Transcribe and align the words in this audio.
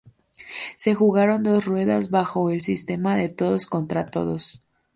Se 0.77 0.95
jugaron 0.95 1.43
dos 1.43 1.65
ruedas 1.65 2.09
bajo 2.09 2.49
el 2.49 2.61
sistema 2.61 3.15
de 3.15 3.29
todos 3.29 3.67
contra 3.67 4.07
todos. 4.07 4.63